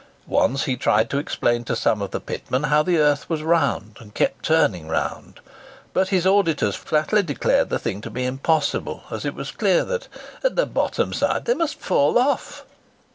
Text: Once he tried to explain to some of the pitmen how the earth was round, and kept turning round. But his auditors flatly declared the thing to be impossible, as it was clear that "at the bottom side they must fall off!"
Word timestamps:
Once 0.25 0.63
he 0.63 0.75
tried 0.75 1.11
to 1.11 1.19
explain 1.19 1.63
to 1.63 1.75
some 1.75 2.01
of 2.01 2.09
the 2.09 2.19
pitmen 2.19 2.69
how 2.69 2.81
the 2.81 2.97
earth 2.97 3.29
was 3.29 3.43
round, 3.43 3.97
and 3.99 4.15
kept 4.15 4.43
turning 4.43 4.87
round. 4.87 5.39
But 5.93 6.07
his 6.09 6.25
auditors 6.25 6.75
flatly 6.75 7.21
declared 7.21 7.69
the 7.69 7.77
thing 7.77 8.01
to 8.01 8.09
be 8.09 8.25
impossible, 8.25 9.03
as 9.11 9.25
it 9.25 9.35
was 9.35 9.51
clear 9.51 9.83
that 9.85 10.07
"at 10.43 10.55
the 10.55 10.65
bottom 10.65 11.13
side 11.13 11.45
they 11.45 11.53
must 11.53 11.79
fall 11.79 12.17
off!" 12.17 12.65